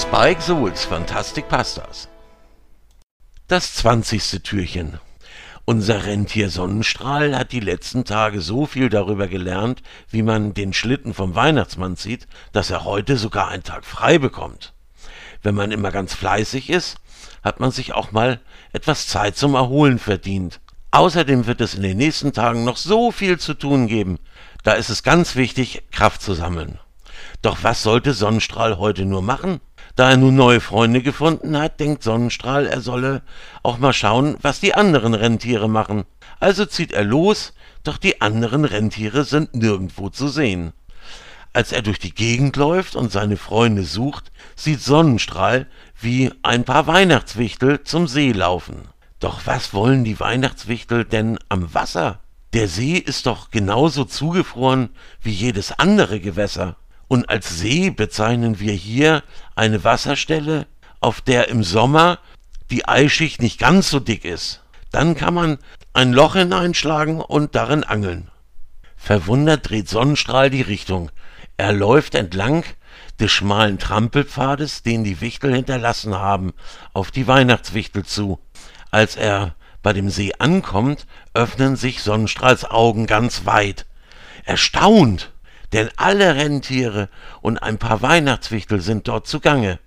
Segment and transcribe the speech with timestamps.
[0.00, 2.08] Spike Souls Fantastic Pastas.
[3.48, 4.42] Das 20.
[4.42, 4.98] Türchen.
[5.66, 11.12] Unser Rentier Sonnenstrahl hat die letzten Tage so viel darüber gelernt, wie man den Schlitten
[11.12, 14.72] vom Weihnachtsmann zieht, dass er heute sogar einen Tag frei bekommt.
[15.42, 16.96] Wenn man immer ganz fleißig ist,
[17.44, 18.40] hat man sich auch mal
[18.72, 20.60] etwas Zeit zum Erholen verdient.
[20.92, 24.18] Außerdem wird es in den nächsten Tagen noch so viel zu tun geben.
[24.64, 26.78] Da ist es ganz wichtig, Kraft zu sammeln.
[27.42, 29.60] Doch was sollte Sonnenstrahl heute nur machen?
[29.96, 33.22] Da er nun neue Freunde gefunden hat, denkt Sonnenstrahl, er solle
[33.62, 36.04] auch mal schauen, was die anderen Rentiere machen.
[36.38, 37.52] Also zieht er los,
[37.82, 40.72] doch die anderen Rentiere sind nirgendwo zu sehen.
[41.52, 45.66] Als er durch die Gegend läuft und seine Freunde sucht, sieht Sonnenstrahl,
[46.00, 48.88] wie ein paar Weihnachtswichtel zum See laufen.
[49.18, 52.20] Doch was wollen die Weihnachtswichtel denn am Wasser?
[52.52, 54.90] Der See ist doch genauso zugefroren
[55.20, 56.76] wie jedes andere Gewässer.
[57.10, 59.24] Und als See bezeichnen wir hier
[59.56, 60.68] eine Wasserstelle,
[61.00, 62.20] auf der im Sommer
[62.70, 64.62] die Eisschicht nicht ganz so dick ist.
[64.92, 65.58] Dann kann man
[65.92, 68.30] ein Loch hineinschlagen und darin angeln.
[68.94, 71.10] Verwundert dreht Sonnenstrahl die Richtung.
[71.56, 72.62] Er läuft entlang
[73.18, 76.52] des schmalen Trampelpfades, den die Wichtel hinterlassen haben,
[76.92, 78.38] auf die Weihnachtswichtel zu.
[78.92, 83.86] Als er bei dem See ankommt, öffnen sich Sonnenstrahls Augen ganz weit.
[84.44, 85.32] Erstaunt
[85.72, 87.08] denn alle Rentiere
[87.40, 89.78] und ein paar Weihnachtswichtel sind dort zugange.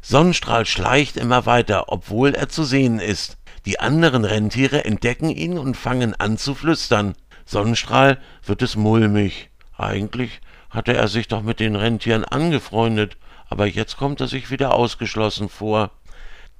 [0.00, 3.38] Sonnenstrahl schleicht immer weiter, obwohl er zu sehen ist.
[3.64, 7.14] Die anderen Rentiere entdecken ihn und fangen an zu flüstern.
[7.44, 9.50] Sonnenstrahl wird es mulmig.
[9.78, 13.16] Eigentlich hatte er sich doch mit den Rentieren angefreundet,
[13.48, 15.90] aber jetzt kommt er sich wieder ausgeschlossen vor.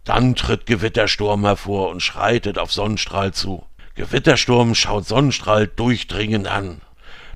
[0.05, 3.65] Dann tritt Gewittersturm hervor und schreitet auf Sonnenstrahl zu.
[3.95, 6.81] Gewittersturm schaut Sonnenstrahl durchdringend an.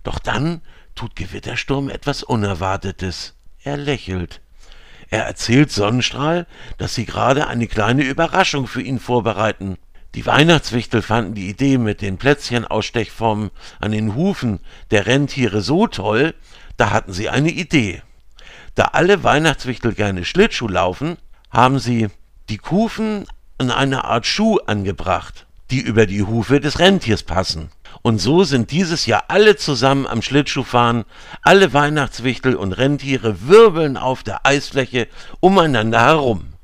[0.05, 0.63] Doch dann
[0.97, 3.35] tut Gewittersturm etwas Unerwartetes.
[3.63, 4.41] Er lächelt.
[5.09, 6.47] Er erzählt Sonnenstrahl,
[6.79, 9.79] dass sie gerade eine kleine Überraschung für ihn vorbereiten.
[10.15, 16.35] Die Weihnachtswichtel fanden die Idee mit den Plätzchenausstechformen an den Hufen der Rentiere so toll,
[16.77, 18.03] da hatten sie eine Idee.
[18.75, 21.19] Da alle Weihnachtswichtel gerne Schlittschuh laufen,
[21.51, 22.09] haben sie
[22.49, 23.27] die Kufen
[23.59, 27.71] an eine Art Schuh angebracht, die über die Hufe des Rentiers passen.
[28.07, 31.07] Und so sind dieses Jahr alle zusammen am Schlittschuhfahren,
[31.43, 35.09] alle Weihnachtswichtel und Rentiere wirbeln auf der Eisfläche
[35.41, 36.56] umeinander herum.